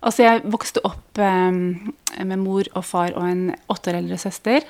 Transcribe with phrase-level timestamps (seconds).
[0.00, 1.52] Altså, jeg vokste opp eh,
[2.24, 4.64] med mor og far og en åtte år eldre søster.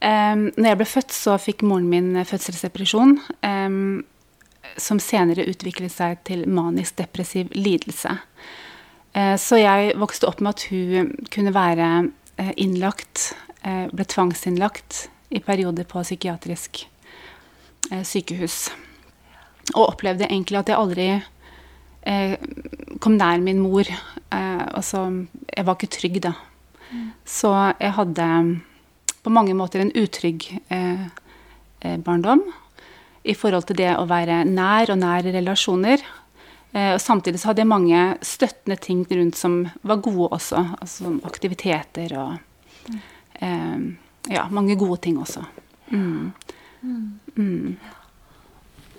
[0.00, 3.80] Eh, når jeg ble født, så fikk moren min fødselsdepresjon, eh,
[4.80, 8.16] som senere utviklet seg til manisk depressiv lidelse.
[9.14, 11.90] Eh, så jeg vokste opp med at hun kunne være
[12.42, 13.32] eh, innlagt,
[13.62, 16.86] eh, ble tvangsinnlagt i perioder på psykiatrisk
[17.84, 18.70] sykehus.
[19.74, 21.08] Og opplevde egentlig at jeg aldri
[22.06, 22.36] eh,
[23.00, 23.88] kom nær min mor.
[23.88, 25.06] Eh, altså,
[25.48, 26.34] jeg var ikke trygg da.
[26.90, 27.08] Mm.
[27.26, 28.28] Så jeg hadde
[29.24, 31.06] på mange måter en utrygg eh,
[31.80, 32.44] eh, barndom
[33.24, 36.04] i forhold til det å være nær og nære relasjoner.
[36.74, 40.60] Eh, og samtidig så hadde jeg mange støttende ting rundt som var gode også.
[40.80, 42.36] Altså aktiviteter og
[42.92, 43.02] mm.
[44.30, 45.42] Ja, mange gode ting også.
[45.92, 46.30] Mm.
[47.36, 47.76] Mm.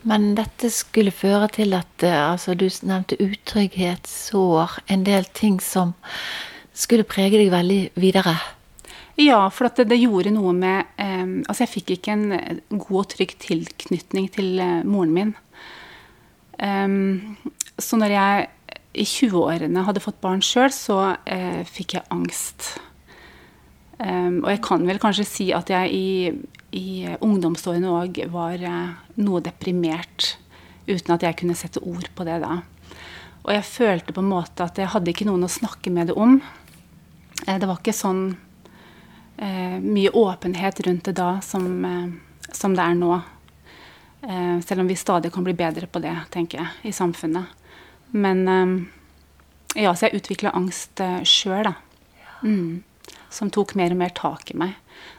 [0.06, 5.58] Men dette skulle føre til at eh, altså Du nevnte utrygghet, sår, en del ting
[5.64, 5.96] som
[6.76, 8.36] skulle prege deg veldig videre.
[9.18, 12.26] Ja, for det, det, gjorde noe med eh, Altså, jeg fikk ikke en
[12.76, 15.34] god og trygg tilknytning til eh, moren min.
[16.56, 17.36] Um,
[17.80, 18.46] så når jeg
[18.96, 22.76] i 20-årene hadde fått barn sjøl, så eh, fikk jeg angst.
[24.00, 26.08] Um, og jeg kan vel kanskje si at jeg i
[26.76, 30.36] i ungdomsårene òg var eh, noe deprimert,
[30.86, 32.60] uten at jeg kunne sette ord på det da.
[33.46, 36.18] Og jeg følte på en måte at jeg hadde ikke noen å snakke med det
[36.20, 36.40] om.
[37.46, 38.26] Eh, det var ikke sånn
[39.38, 43.22] eh, mye åpenhet rundt det da som, eh, som det er nå.
[44.26, 47.56] Eh, selv om vi stadig kan bli bedre på det, tenker jeg, i samfunnet.
[48.12, 48.76] Men eh,
[49.86, 51.76] ja, så jeg utvikla angst sjøl, da.
[52.44, 52.84] Mm.
[53.36, 54.76] Som tok mer og mer tak i meg.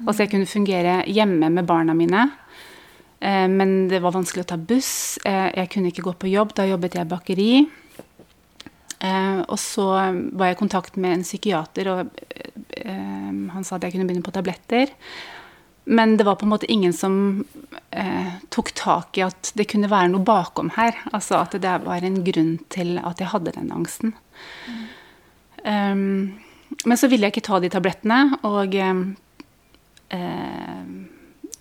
[0.07, 2.27] Altså jeg kunne fungere hjemme med barna mine.
[3.21, 5.19] Eh, men det var vanskelig å ta buss.
[5.25, 6.57] Eh, jeg kunne ikke gå på jobb.
[6.57, 7.51] Da jobbet jeg i bakeri.
[8.97, 12.23] Eh, og så var jeg i kontakt med en psykiater, og
[12.87, 14.93] han sa at jeg kunne begynne på tabletter.
[15.89, 17.45] Men det var på en måte ingen som
[17.91, 20.99] eh, tok tak i at det kunne være noe bakom her.
[21.15, 24.17] Altså at det var en grunn til at jeg hadde den angsten.
[24.67, 24.81] Mm.
[25.67, 26.46] Um,
[26.85, 28.75] men så ville jeg ikke ta de tablettene, og
[30.09, 30.83] Eh,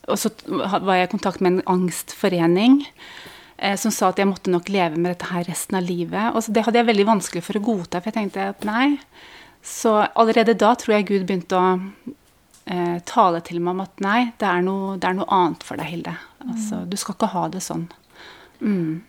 [0.06, 2.82] og så var jeg i kontakt med en angstforening
[3.58, 6.36] eh, som sa at jeg måtte nok leve med dette her resten av livet.
[6.36, 9.00] Og det hadde jeg veldig vanskelig for å godta, for jeg tenkte at nei.
[9.66, 11.72] Så allerede da tror jeg Gud begynte å
[12.70, 15.82] eh, tale til meg om at nei, det er noe, det er noe annet for
[15.82, 16.14] deg, Hilde.
[16.46, 17.88] Altså, du skal ikke ha det sånn.
[18.62, 19.02] Mm.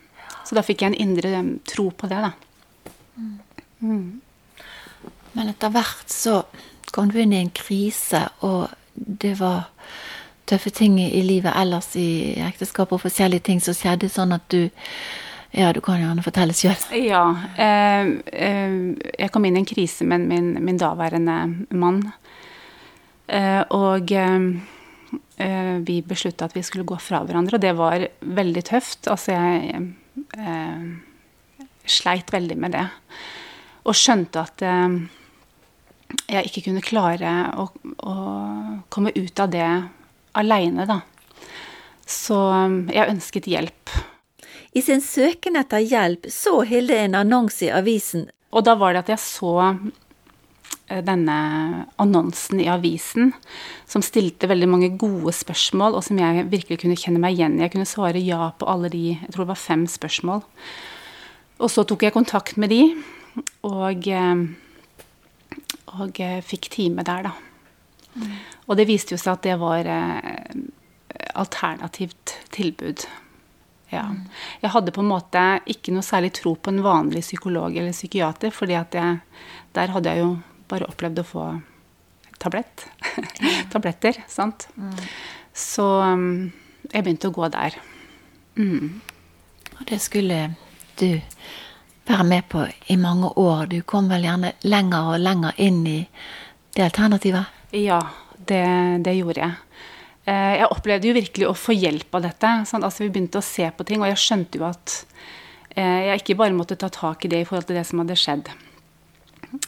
[0.49, 2.33] Så da fikk jeg en indre tro på det, da.
[3.85, 4.23] Mm.
[5.37, 6.41] Men etter hvert så
[6.95, 9.69] kom du inn i en krise, og det var
[10.49, 14.69] tøffe ting i livet ellers i ekteskap og forskjellige ting som skjedde, sånn at du
[15.57, 16.77] ja, du kan gjerne fortelle sjøl.
[17.01, 17.23] Ja.
[17.57, 18.75] Eh, eh,
[19.17, 21.37] jeg kom inn i en krise med min, min daværende
[21.73, 22.03] mann.
[23.27, 28.65] Eh, og eh, vi beslutta at vi skulle gå fra hverandre, og det var veldig
[28.69, 29.09] tøft.
[29.09, 29.87] Altså, jeg
[30.37, 30.85] eh,
[31.87, 32.85] sleit veldig med det.
[33.87, 34.67] Og skjønte at
[36.31, 37.69] jeg ikke kunne klare å,
[38.07, 38.15] å
[38.93, 39.67] komme ut av det
[40.37, 41.01] aleine, da.
[42.07, 43.95] Så um, jeg ønsket hjelp.
[44.77, 48.29] I sin søken etter hjelp så Hilde en annonse i avisen.
[48.55, 51.37] Og da var det at jeg så eh, denne
[52.03, 53.33] annonsen i avisen,
[53.89, 57.65] som stilte veldig mange gode spørsmål, og som jeg virkelig kunne kjenne meg igjen i.
[57.65, 60.45] Jeg kunne svare ja på alle de Jeg tror det var fem spørsmål.
[61.57, 62.83] Og så tok jeg kontakt med de,
[63.67, 64.47] og eh,
[65.97, 67.35] og eh, fikk time der, da.
[68.67, 70.57] Og det viste jo seg at det var eh,
[71.37, 73.07] alternativt tilbud.
[73.93, 74.09] Ja.
[74.63, 78.51] Jeg hadde på en måte ikke noe særlig tro på en vanlig psykolog eller psykiater,
[78.55, 80.33] fordi der hadde jeg jo
[80.67, 81.45] bare opplevd å få
[82.43, 82.89] tablett.
[83.73, 84.67] tabletter, sant.
[85.57, 86.51] Så um,
[86.91, 87.79] jeg begynte å gå der.
[88.59, 88.99] Mm.
[89.77, 90.41] Og det skulle
[91.01, 91.21] du
[92.07, 93.67] være med på i mange år.
[93.71, 96.01] Du kom vel gjerne lenger og lenger inn i
[96.77, 97.55] det alternativet?
[97.75, 98.01] Ja,
[98.37, 98.65] det,
[99.05, 99.55] det gjorde jeg.
[100.27, 102.53] Eh, jeg opplevde jo virkelig å få hjelp av dette.
[102.69, 104.97] Sånn, altså, vi begynte å se på ting, og jeg skjønte jo at
[105.77, 108.19] eh, jeg ikke bare måtte ta tak i det i forhold til det som hadde
[108.19, 108.51] skjedd.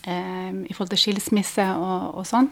[0.03, 2.51] Eh, I forhold til skilsmisse og, og sånn.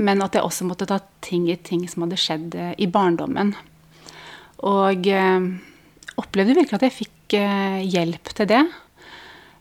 [0.00, 3.52] Men at jeg også måtte ta ting i ting som hadde skjedd i barndommen.
[4.62, 5.08] Og
[6.22, 7.34] opplevde virkelig at jeg fikk
[7.90, 8.60] hjelp til det.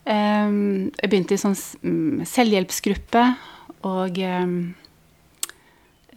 [0.10, 3.26] Ehm, jeg begynte i sånn mm, selvhjelpsgruppe,
[3.90, 4.56] og ehm,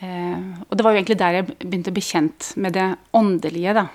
[0.00, 3.74] eh, Og det var jo egentlig der jeg begynte å bli kjent med det åndelige,
[3.76, 3.86] da.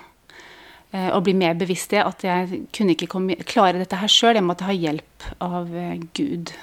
[0.92, 2.04] eh, og bli mer bevisst det.
[2.06, 5.98] At jeg kunne ikke komme, klare dette her sjøl, jeg måtte ha hjelp av eh,
[6.14, 6.54] Gud.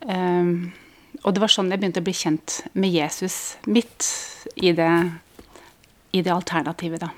[0.00, 0.72] Um,
[1.24, 4.06] og det var sånn jeg begynte å bli kjent med Jesus midt
[4.56, 4.92] i det,
[6.16, 7.10] i det alternativet, da.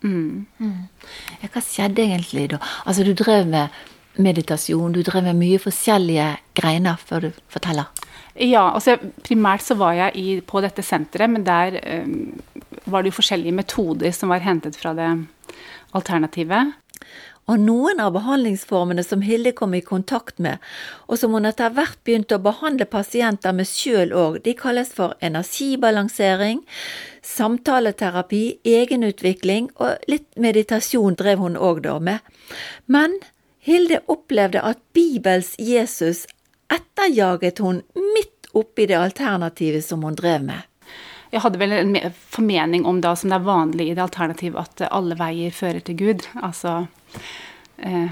[0.00, 0.46] Mm.
[0.56, 0.88] Mm.
[1.44, 2.60] Hva skjedde egentlig da?
[2.88, 3.68] Altså, du drev med
[4.18, 6.28] meditasjon, du drev med mye forskjellige
[6.58, 7.90] greiner før du forteller?
[8.34, 8.96] Ja, altså
[9.26, 12.38] primært så var jeg i, på dette senteret, men der um,
[12.86, 15.10] var det jo forskjellige metoder som var hentet fra det
[15.96, 16.76] alternativet.
[17.50, 20.60] Og noen av behandlingsformene som Hilde kom i kontakt med,
[21.10, 25.16] og som hun etter hvert begynte å behandle pasienter med sjøl òg, de kalles for
[25.24, 26.62] energibalansering,
[27.26, 32.22] samtaleterapi, egenutvikling og litt meditasjon drev hun òg da med.
[32.86, 33.18] Men
[33.70, 36.24] Hilde opplevde at Bibels Jesus
[36.70, 40.66] etterjaget hun midt oppi det alternativet som hun drev med.
[41.30, 41.94] Jeg hadde vel en
[42.34, 45.98] formening om da, som det er vanlig i det alternativet, at alle veier fører til
[46.00, 46.26] Gud.
[46.42, 46.86] Altså
[47.78, 48.10] eh,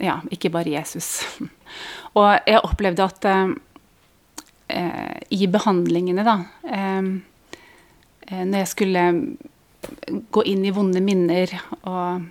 [0.00, 1.22] Ja, ikke bare Jesus.
[2.18, 7.10] Og jeg opplevde at eh, i behandlingene, da eh,
[8.26, 9.06] eh, Når jeg skulle
[10.34, 11.54] gå inn i vonde minner
[11.86, 12.26] og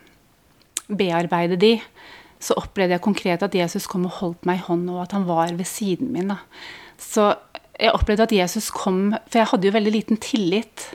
[0.90, 1.78] bearbeide de,
[2.39, 5.27] så opplevde jeg konkret at Jesus kom og holdt meg i hånden, og at han
[5.27, 6.31] var ved siden min.
[6.31, 6.39] Da.
[7.00, 7.33] Så
[7.80, 10.89] jeg opplevde at Jesus kom For jeg hadde jo veldig liten tillit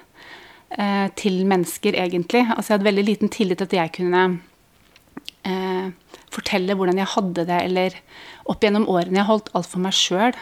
[0.76, 2.44] eh, til mennesker, egentlig.
[2.49, 4.25] Altså jeg hadde veldig liten tillit til at jeg kunne
[5.44, 5.93] eh,
[6.35, 7.96] fortelle hvordan jeg hadde det, eller
[8.50, 10.37] opp gjennom årene jeg holdt alt for meg sjøl.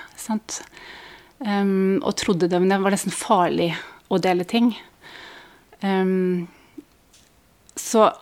[1.43, 3.73] Um, og trodde det, det var nesten farlig
[4.13, 4.71] å dele ting.
[5.83, 6.47] Um,
[7.75, 8.13] så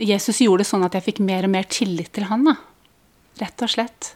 [0.00, 2.56] Jesus gjorde det sånn at jeg fikk mer og mer tillit til han, da.
[3.40, 4.14] Rett og slett.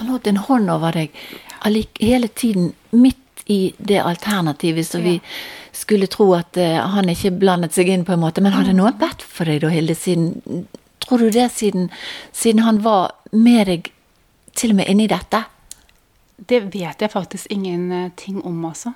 [0.00, 1.16] Han holdt en hånd over deg
[2.00, 3.18] hele tiden midt
[3.50, 5.18] i det alternativet, så vi
[5.72, 8.42] skulle tro at uh, han ikke blandet seg inn, på en måte.
[8.44, 10.66] Men hadde noen bedt for deg da, Hilde, siden
[11.02, 11.88] Tror du det, siden,
[12.32, 13.88] siden han var med deg
[14.54, 15.40] til og med inni dette?
[16.38, 18.92] Det vet jeg faktisk ingenting om, altså.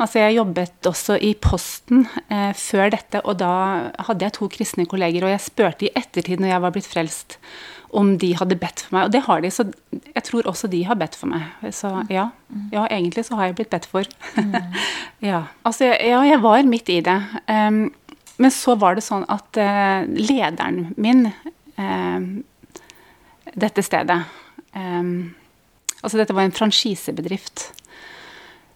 [0.00, 3.52] Altså, jeg jobbet også i Posten eh, før dette, og da
[4.08, 5.26] hadde jeg to kristne kolleger.
[5.26, 7.36] Og jeg spurte i ettertid, når jeg var blitt frelst,
[7.92, 9.06] om de hadde bedt for meg.
[9.06, 11.50] Og det har de, så jeg tror også de har bedt for meg.
[11.76, 12.30] Så ja,
[12.72, 14.08] ja egentlig så har jeg blitt bedt for.
[14.40, 14.56] Mm.
[15.30, 15.42] ja.
[15.68, 17.18] Altså, ja, jeg var midt i det.
[17.52, 17.84] Um,
[18.40, 22.24] men så var det sånn at uh, lederen min uh,
[23.52, 24.22] dette stedet
[24.72, 25.34] um,
[26.02, 27.68] Altså, dette var en franchisebedrift.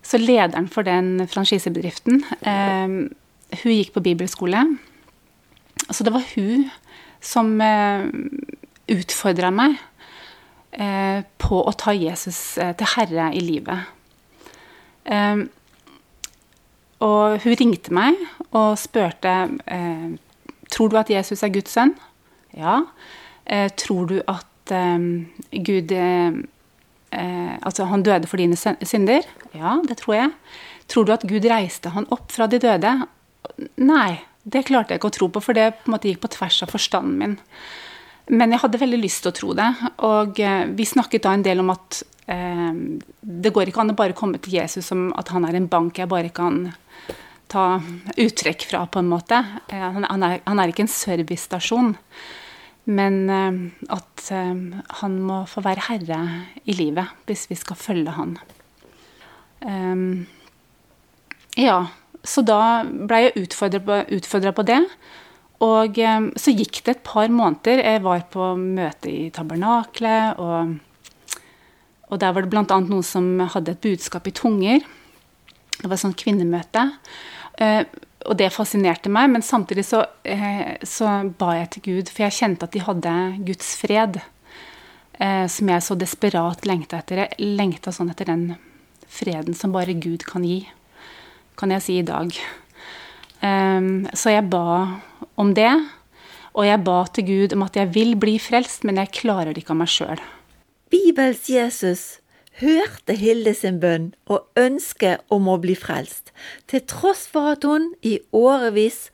[0.07, 2.87] Så lederen for den franchisebedriften, eh,
[3.63, 4.63] hun gikk på bibelskole.
[5.91, 6.69] Så det var hun
[7.21, 8.07] som eh,
[8.93, 9.77] utfordra meg
[10.79, 13.91] eh, på å ta Jesus eh, til herre i livet.
[15.11, 15.47] Eh,
[17.07, 18.19] og hun ringte meg
[18.53, 19.35] og spurte
[19.67, 20.11] eh,
[20.71, 21.97] tror du at Jesus er Guds sønn.
[22.57, 22.85] Ja.
[23.45, 25.93] Eh, tror du at Gud
[27.17, 29.27] eh, Altså, han døde for dine synder?
[29.57, 30.33] Ja, det tror jeg.
[30.93, 32.93] Tror du at Gud reiste han opp fra de døde?
[33.83, 36.31] Nei, det klarte jeg ikke å tro på, for det på en måte gikk på
[36.37, 37.37] tvers av forstanden min.
[38.31, 39.67] Men jeg hadde veldig lyst til å tro det.
[40.07, 42.73] Og eh, vi snakket da en del om at eh,
[43.23, 45.99] det går ikke an å bare komme til Jesus som at han er en bank
[45.99, 46.65] jeg bare kan
[47.51, 47.79] ta
[48.19, 49.39] uttrekk fra, på en måte.
[49.71, 51.95] Eh, han, er, han er ikke en servicestasjon.
[52.87, 53.59] Men eh,
[53.95, 56.21] at eh, han må få være herre
[56.65, 58.37] i livet hvis vi skal følge han.
[59.67, 60.27] Um,
[61.59, 61.81] ja,
[62.27, 64.79] så da blei jeg utfordra på, det.
[65.65, 67.83] Og um, så gikk det et par måneder.
[67.83, 70.77] Jeg var på møte i tabernaklet, og,
[72.07, 72.67] og der var det bl.a.
[72.85, 74.85] noen som hadde et budskap i tunger.
[75.81, 76.87] Det var et sånt kvinnemøte.
[78.27, 82.39] Og det fascinerte meg, men samtidig så, eh, så, ba jeg til Gud, for jeg
[82.39, 83.15] kjente at de hadde
[83.47, 84.21] Guds fred,
[85.21, 87.25] eh, som jeg så desperat lengta etter.
[87.25, 88.57] Jeg lengta sånn etter den
[89.07, 90.67] freden som bare Gud kan gi,
[91.57, 92.35] kan jeg si i dag.
[93.43, 95.01] Um, så jeg ba
[95.37, 95.73] om det,
[96.57, 99.63] og jeg ba til Gud om at jeg vil bli frelst, men jeg klarer det
[99.63, 100.23] ikke av meg sjøl.
[100.93, 101.45] Bibels
[102.61, 106.33] hørte Hilde sin bønn og ønsket om å bli frelst,
[106.71, 109.11] til tross for at hun i årevis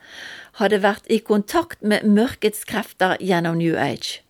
[0.61, 4.21] hadde vært i kontakt med mørkets krefter gjennom New Age.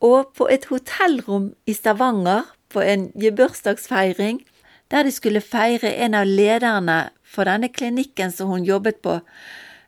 [0.00, 4.44] Og på et hotellrom i Stavanger, på en gebursdagsfeiring,
[4.90, 9.18] der de skulle feire en av lederne for denne klinikken som hun jobbet på,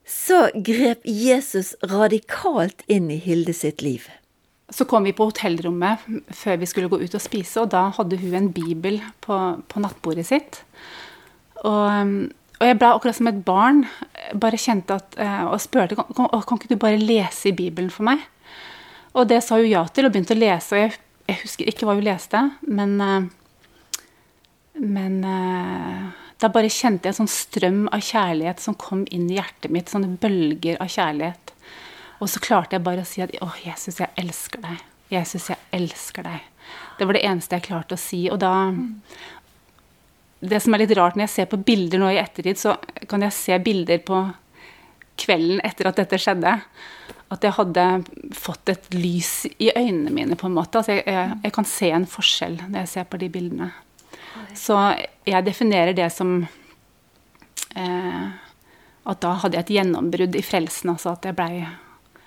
[0.06, 4.08] så grep Jesus radikalt inn i Hilde sitt liv.
[4.72, 8.18] Så kom vi på hotellrommet før vi skulle gå ut og spise, og da hadde
[8.22, 9.38] hun en bibel på,
[9.68, 10.62] på nattbordet sitt.
[11.62, 12.22] Og,
[12.56, 13.84] og jeg ble akkurat som et barn.
[14.40, 18.08] Bare kjente at, uh, Og spurte kan, kan, ikke du bare lese i Bibelen for
[18.08, 18.24] meg.
[19.12, 20.72] Og det sa hun ja til, og begynte å lese.
[20.72, 20.96] Og jeg,
[21.28, 23.30] jeg husker ikke hva hun leste, men uh,
[24.72, 25.20] Men
[26.40, 29.90] da bare kjente jeg en sånn strøm av kjærlighet som kom inn i hjertet mitt.
[29.92, 31.41] Sånne bølger av kjærlighet.
[32.22, 34.82] Og så klarte jeg bare å si at å, Jesus, jeg elsker deg.
[35.10, 36.44] Jesus, jeg elsker deg.
[36.98, 38.28] Det var det eneste jeg klarte å si.
[38.30, 38.70] Og da
[40.42, 42.76] Det som er litt rart når jeg ser på bilder nå i ettertid, så
[43.10, 44.24] kan jeg se bilder på
[45.22, 46.54] kvelden etter at dette skjedde.
[47.32, 47.84] At jeg hadde
[48.34, 50.80] fått et lys i øynene mine, på en måte.
[50.80, 53.70] Altså jeg, jeg, jeg kan se en forskjell når jeg ser på de bildene.
[54.58, 54.78] Så
[55.28, 56.42] jeg definerer det som
[57.76, 58.26] eh,
[59.02, 60.92] At da hadde jeg et gjennombrudd i frelsen.
[60.92, 61.64] Altså at jeg blei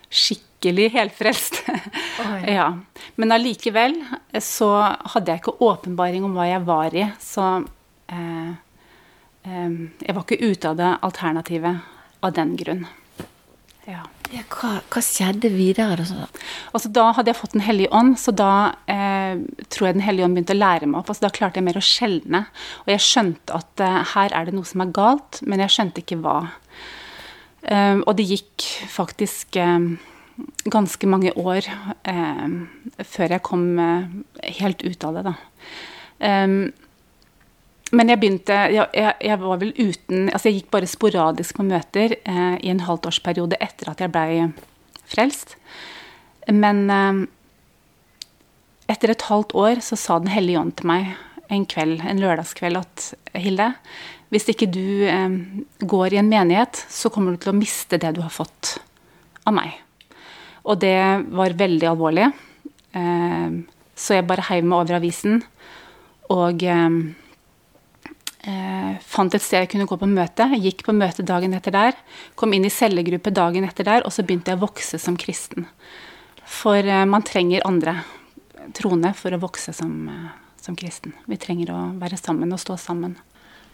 [0.09, 1.61] skikkelig helfrelst.
[2.57, 2.67] ja.
[3.15, 3.97] Men allikevel
[4.43, 4.71] så
[5.13, 7.07] hadde jeg ikke åpenbaring om hva jeg var i.
[7.21, 7.47] Så
[8.11, 8.51] eh,
[9.45, 11.95] eh, jeg var ikke ute av det alternativet
[12.25, 12.85] av den grunn.
[13.85, 14.03] Ja.
[14.33, 16.01] Ja, hva, hva, skjedde videre?
[16.01, 16.25] Da?
[16.73, 19.37] Altså, da hadde jeg fått Den hellige ånd, så da eh,
[19.69, 21.11] tror jeg Den hellige ånd begynte å lære meg opp.
[21.13, 22.41] Altså, da klarte jeg mer å skjelne.
[22.85, 26.01] Og jeg skjønte at eh, her er det noe som er galt, men jeg skjønte
[26.01, 26.39] ikke hva.
[27.65, 29.95] Um, og det gikk faktisk um,
[30.69, 31.65] ganske mange år
[32.05, 32.67] um,
[33.01, 34.05] før jeg kom uh,
[34.59, 35.33] helt ut av det, da.
[37.95, 42.15] men jeg begynte jeg, jeg, var vel uten Altså, jeg gikk bare sporadisk på møter
[42.27, 44.45] uh, i en halvtårsperiode etter at jeg blei
[45.09, 45.57] frelst.
[46.53, 46.85] Men
[48.89, 51.15] etter et halvt år så sa Den hellige ånd til meg
[51.53, 53.73] en kveld, en lørdagskveld, at Hilde,
[54.35, 55.39] hvis ikke du eh,
[55.79, 58.75] går i en menighet, så kommer du til å miste det du har fått
[59.47, 59.79] av meg.
[60.65, 60.97] Og det
[61.31, 62.27] var veldig alvorlig.
[62.95, 63.59] Eh,
[63.95, 65.39] så jeg bare heiv meg over avisen
[66.33, 66.95] og eh,
[68.49, 70.47] eh, fant et sted jeg kunne gå på møte.
[70.57, 71.99] Gikk på møte dagen etter der.
[72.39, 75.69] Kom inn i cellegruppe dagen etter der, og så begynte jeg å vokse som kristen.
[76.45, 77.99] For eh, man trenger andre
[78.75, 81.13] troende for å vokse som, eh, som kristen.
[81.29, 83.17] Vi trenger å være sammen og stå sammen.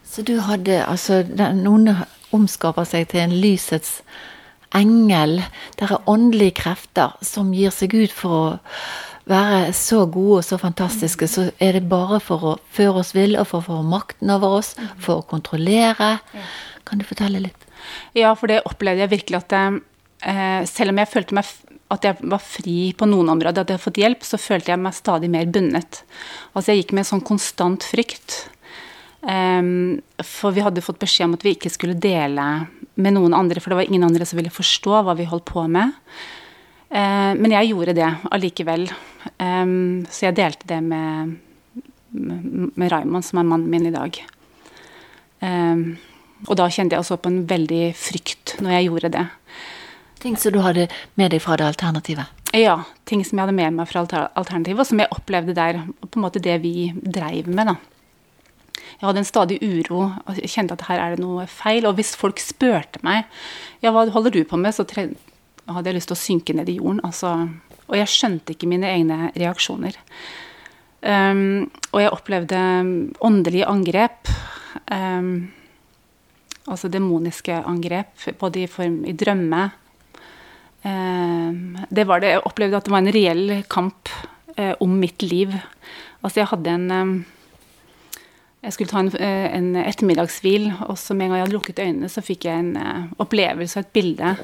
[0.03, 1.96] Så du hadde altså den onde
[2.36, 4.00] omskaper seg til en lysets
[4.75, 5.41] engel.
[5.77, 8.46] Det er åndelige krefter som gir seg ut for å
[9.31, 11.27] være så gode og så fantastiske.
[11.29, 14.60] Så er det bare for å føre oss vill og for å få makten over
[14.62, 16.17] oss, for å kontrollere.
[16.88, 17.67] Kan du fortelle litt?
[18.17, 19.81] Ja, for det opplevde jeg virkelig at jeg,
[20.22, 21.46] eh, selv om jeg følte meg
[21.91, 24.79] at jeg var fri på noen områder, at jeg hadde fått hjelp, så følte jeg
[24.79, 26.03] meg stadig mer bundet.
[26.55, 28.48] Altså Jeg gikk med en sånn konstant frykt
[29.22, 32.46] for vi hadde fått beskjed om at vi ikke skulle dele
[33.01, 35.68] med noen andre, for det var ingen andre som ville forstå hva vi holdt på
[35.70, 35.94] med.
[36.92, 38.90] Uh, men jeg gjorde det allikevel.
[39.38, 41.36] Så jeg delte det med,
[42.10, 44.18] med, Raymond, som er mannen min i dag.
[46.48, 49.24] Og da kjente jeg også på en veldig frykt når jeg gjorde det.
[50.22, 50.88] Ting som du hadde
[51.22, 52.34] med deg fra det alternativet?
[52.58, 55.84] Ja, ting som jeg hadde med meg fra alternativet, og som jeg opplevde der.
[56.01, 57.90] På en måte det vi dreiv med, da
[59.01, 61.88] jeg hadde en stadig uro og kjente at her er det noe feil.
[61.89, 63.24] Og hvis folk spurte meg
[63.81, 66.75] ja, hva holder du på med, så hadde jeg lyst til å synke ned i
[66.77, 67.00] jorden.
[67.08, 67.31] Altså,
[67.88, 69.98] og jeg skjønte ikke mine egne reaksjoner.
[71.01, 72.62] Um, og jeg opplevde
[73.25, 74.29] åndelige angrep.
[74.86, 75.50] Um,
[76.70, 79.65] altså demoniske angrep, både i form i drømme.
[80.86, 84.13] Um, det var det, Jeg opplevde at det var en reell kamp
[84.60, 85.58] uh, om mitt liv.
[86.22, 87.25] Altså jeg hadde en
[88.62, 91.82] jeg skulle ta en, eh, en ettermiddagshvil, og så med en gang jeg hadde lukket
[91.82, 94.36] øynene, så fikk jeg en uh, opplevelse og et bilde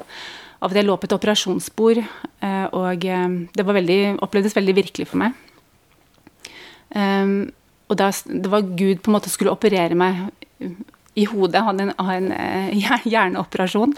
[0.58, 2.00] av at jeg lå på et operasjonsbord.
[2.42, 3.06] Uh, og
[3.54, 5.38] det veldig, opplevdes veldig virkelig for meg.
[6.90, 7.52] Um,
[7.86, 10.26] og da, det var Gud på en måte skulle operere meg
[11.14, 12.28] i hodet, hadde en, en
[13.12, 13.94] hjerneoperasjon.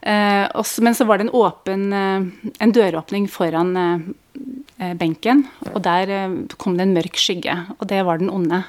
[0.00, 3.74] Men så var det en åpen en døråpning foran
[4.96, 5.42] benken,
[5.74, 7.58] og der kom det en mørk skygge.
[7.76, 8.62] Og det var den onde.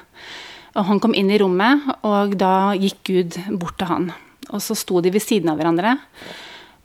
[0.72, 4.08] Og han kom inn i rommet, og da gikk Gud bort til han.
[4.52, 5.98] Og så sto de ved siden av hverandre.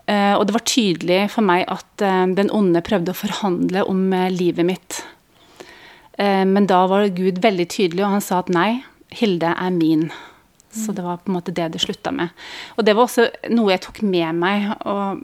[0.08, 4.06] Eh, og det var tydelig for meg at eh, den onde prøvde å forhandle om
[4.16, 5.04] eh, livet mitt.
[6.18, 8.80] Men da var Gud veldig tydelig, og han sa at nei,
[9.14, 10.08] Hilde er min.
[10.74, 12.34] Så det var på en måte det det slutta med.
[12.74, 14.66] Og det var også noe jeg tok med meg.
[14.90, 15.22] og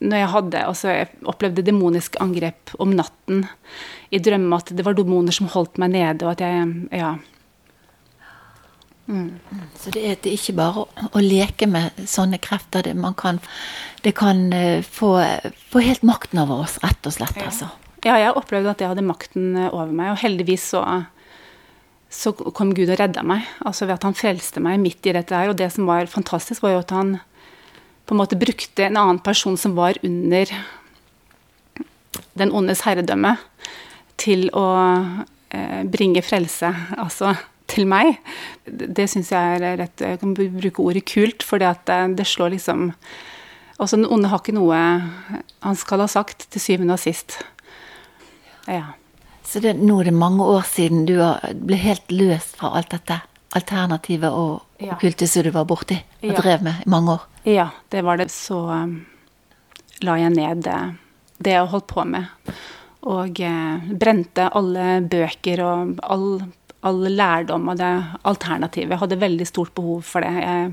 [0.00, 3.44] når jeg hadde altså jeg opplevde demoniske angrep om natten
[4.10, 7.14] i drømme, at det var demoner som holdt meg nede, og at jeg ja,
[9.10, 9.68] Mm.
[9.74, 12.86] Så det er, det er, ikke bare å, å, leke med sånne krefter.
[12.86, 13.40] Det, kan,
[14.04, 15.16] det kan uh, få,
[15.72, 17.38] få, helt makten over oss, rett og slett.
[17.40, 17.48] Ja.
[17.50, 17.70] Altså.
[18.06, 20.84] ja, jeg opplevde at jeg hadde makten eh, over meg, og heldigvis så
[22.10, 23.46] så kom Gud og redda meg.
[23.62, 25.52] Altså ved at han frelste meg midt i dette her.
[25.52, 27.12] Og det som var fantastisk, var jo at han
[28.02, 30.50] på en måte brukte en annen person som var under
[32.34, 33.36] den ondes herredømme,
[34.20, 34.66] til å
[35.54, 37.36] eh, bringe frelse, altså
[37.70, 38.18] til meg.
[38.66, 41.74] Det syns jeg er rett Jeg kan bruke ordet kult, for det,
[42.16, 42.90] det slår liksom
[43.80, 44.76] Altså, den onde har ikke noe
[45.64, 47.38] han skal ha sagt, til syvende og sist.
[48.68, 48.92] Ja.
[49.40, 51.14] Så det, nå er det mange år siden du
[51.64, 53.16] ble helt løst fra alt dette
[53.56, 54.94] alternativet og ja.
[54.94, 56.36] okkulte som du var borti og ja.
[56.38, 57.24] drev med i mange år?
[57.48, 58.28] Ja, det var det.
[58.30, 59.00] Så um,
[60.06, 60.78] la jeg ned det,
[61.42, 62.52] det jeg holdt på med.
[63.10, 66.42] Og eh, brente alle bøker og all,
[66.86, 67.90] all lærdom av det
[68.28, 68.94] alternativet.
[68.94, 70.32] Jeg hadde veldig stort behov for det.
[70.40, 70.70] Jeg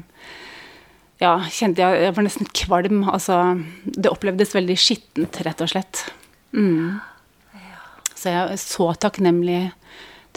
[1.23, 3.01] ja, kjente jeg, jeg var nesten kvalm.
[3.09, 3.41] Altså,
[3.83, 6.03] det opplevdes veldig skittent, rett og slett.
[6.55, 6.99] Mm.
[8.13, 9.63] Så jeg er så takknemlig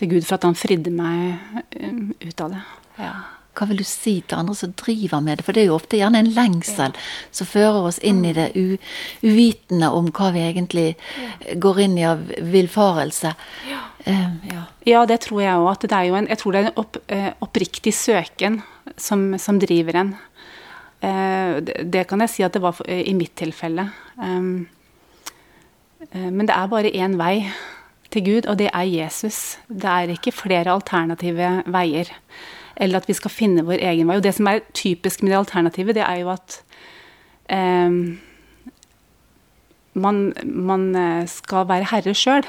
[0.01, 2.65] til Gud for at han fridde meg um, ut av det.
[3.01, 3.13] Ja.
[3.57, 5.45] Hva vil du si til andre som driver med det?
[5.45, 7.07] For det er jo ofte gjerne en lengsel ja.
[7.35, 11.57] som fører oss inn i det uvitende om hva vi egentlig ja.
[11.61, 12.23] går inn i av
[12.55, 13.35] villfarelse.
[13.69, 13.83] Ja.
[14.07, 15.05] Uh, ja.
[15.07, 15.85] det tror jeg òg.
[15.85, 18.63] Jeg tror det er en opp, uh, oppriktig søken
[18.97, 20.15] som, som driver en.
[21.01, 23.89] Eh, det kan jeg si at det var i mitt tilfelle.
[24.21, 24.41] Eh,
[26.13, 27.49] men det er bare én vei
[28.13, 29.59] til Gud, og det er Jesus.
[29.69, 32.11] Det er ikke flere alternative veier.
[32.77, 34.17] Eller at vi skal finne vår egen vei.
[34.17, 36.63] Og det som er typisk med det alternativet, det er jo at
[37.53, 38.19] um,
[39.95, 40.89] man, man,
[41.29, 42.49] skal være herre sjøl.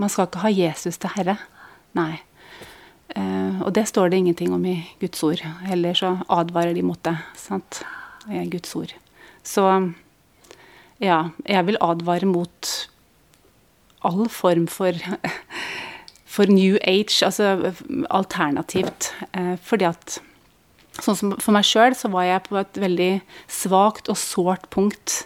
[0.00, 1.36] Man skal ikke ha Jesus til herre.
[1.96, 2.22] Nei.
[3.12, 5.42] Uh, og det står det ingenting om i Guds ord.
[5.66, 7.16] Heller så advarer de mot det.
[7.36, 7.82] sant?
[8.30, 8.94] I Guds ord.
[9.44, 9.66] Så
[11.02, 12.72] ja, jeg vil advare mot
[14.04, 14.92] all form for,
[16.34, 17.74] for new age, altså
[18.10, 19.12] alternativt.
[19.36, 20.20] Uh, fordi at
[21.00, 23.12] Sånn som for meg sjøl, så var jeg på et veldig
[23.48, 25.22] svakt og sårt punkt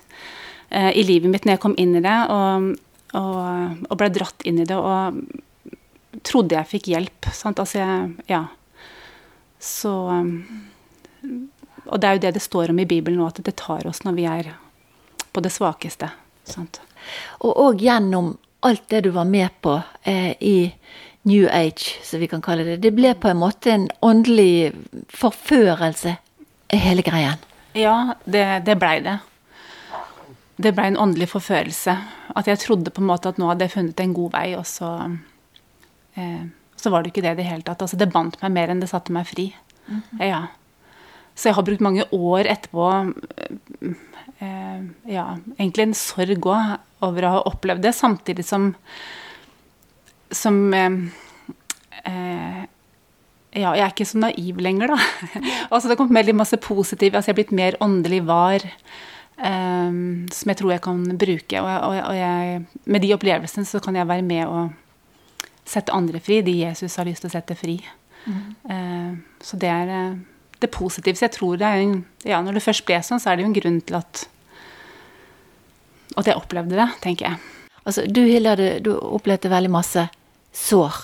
[0.70, 2.76] uh, i livet mitt når jeg kom inn i det, og,
[3.14, 4.76] og, og ble dratt inn i det.
[4.76, 5.20] og
[6.26, 7.28] trodde jeg fikk hjelp.
[7.34, 7.60] Sant?
[7.62, 8.44] Altså, jeg, ja.
[9.62, 9.92] Så
[11.86, 14.02] Og det er jo det det står om i Bibelen nå, at det tar oss
[14.04, 14.54] når vi er
[15.32, 16.10] på det svakeste.
[16.44, 16.80] Sant?
[17.46, 18.34] Og òg gjennom
[18.66, 20.72] alt det du var med på eh, i
[21.26, 22.80] New Age, som vi kan kalle det.
[22.82, 24.72] Det ble på en måte en åndelig
[25.14, 26.16] forførelse,
[26.74, 27.38] hele greien.
[27.78, 29.18] Ja, det, det blei det.
[30.56, 31.96] Det blei en åndelig forførelse.
[32.36, 34.64] At jeg trodde på en måte at nå hadde jeg funnet en god vei, og
[34.68, 34.92] så
[36.16, 36.44] Eh,
[36.76, 37.82] så var det ikke det i det hele tatt.
[37.84, 39.50] Altså, det bandt meg mer enn det satte meg fri.
[39.86, 40.24] Mm -hmm.
[40.24, 40.46] ja.
[41.34, 43.14] Så jeg har brukt mange år etterpå
[44.40, 48.74] eh, ja, egentlig en sorg òg over å ha opplevd det, samtidig som
[50.30, 50.90] som eh,
[52.04, 52.64] eh
[53.56, 54.98] ja, jeg er ikke så naiv lenger, da.
[55.70, 57.14] altså, det har kommet veldig masse positivt.
[57.14, 58.60] Altså, jeg er blitt mer åndelig var.
[59.36, 61.60] Um, som jeg tror jeg kan bruke.
[61.60, 64.70] Og, og, jeg, med de opplevelsene så kan jeg være med og
[65.66, 67.76] sette andre fri, de Jesus har lyst til å sette fri.
[68.24, 68.38] Mm.
[68.70, 70.16] Uh, så det er uh,
[70.62, 71.18] det positive.
[71.18, 73.46] Så jeg tror det er en, ja, Når det først ble sånn, så er det
[73.46, 74.26] jo en grunn til at
[76.16, 77.40] at jeg opplevde det, tenker jeg.
[77.84, 80.06] Altså, du Hilde, du opplevde veldig masse
[80.56, 81.02] sår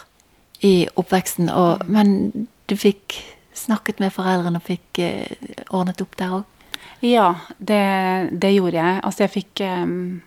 [0.64, 1.92] i oppveksten, og, mm.
[1.92, 3.18] men du fikk
[3.52, 6.48] snakket med foreldrene og fikk uh, ordnet opp der òg?
[7.02, 7.82] Ja, det,
[8.30, 9.00] det, gjorde jeg.
[9.02, 10.20] Altså, jeg fikk um,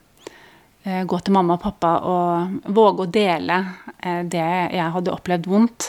[0.86, 3.56] Eh, gå til mamma og pappa og våge å dele
[3.98, 4.44] eh, det
[4.76, 5.88] jeg hadde opplevd vondt.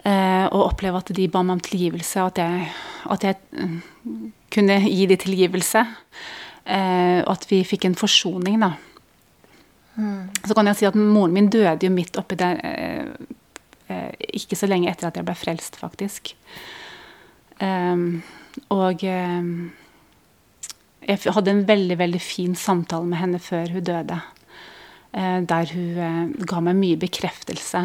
[0.00, 2.70] Eh, og oppleve at de ba meg om tilgivelse, og at jeg,
[3.16, 3.36] at jeg
[4.54, 5.84] kunne gi dem tilgivelse.
[6.70, 8.68] Og at vi fikk en forsoning, da.
[9.96, 10.28] Mm.
[10.44, 12.60] Så kan jeg si at moren min døde jo midt oppi der
[14.36, 16.34] ikke så lenge etter at jeg ble frelst, faktisk.
[18.74, 19.70] Og jeg
[21.34, 24.18] hadde en veldig veldig fin samtale med henne før hun døde.
[25.12, 27.82] Eh, der hun eh, ga meg mye bekreftelse.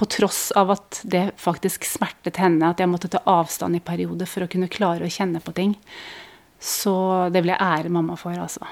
[0.00, 4.30] På tross av at det faktisk smertet henne at jeg måtte ta avstand i perioder
[4.30, 5.76] for å kunne klare å kjenne på ting.
[6.60, 6.94] Så
[7.32, 8.64] det vil jeg ære mamma for, altså.